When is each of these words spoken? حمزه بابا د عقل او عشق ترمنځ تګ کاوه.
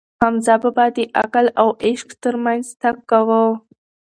حمزه 0.21 0.55
بابا 0.63 0.85
د 0.95 0.97
عقل 1.21 1.45
او 1.61 1.69
عشق 1.85 2.09
ترمنځ 2.23 2.65
تګ 2.81 2.95
کاوه. 3.09 3.43